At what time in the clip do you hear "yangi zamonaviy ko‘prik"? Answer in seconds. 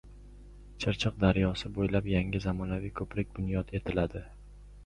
2.13-3.33